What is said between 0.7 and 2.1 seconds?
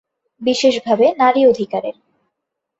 ভাবে নারী অধিকারের।